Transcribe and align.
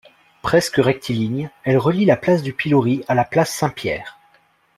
Presque 0.41 0.77
rectiligne, 0.77 1.51
elle 1.63 1.77
relie 1.77 2.05
la 2.05 2.17
place 2.17 2.41
du 2.41 2.53
Pilori 2.53 3.03
à 3.07 3.13
la 3.13 3.23
place 3.23 3.53
Saint-Pierre. 3.53 4.17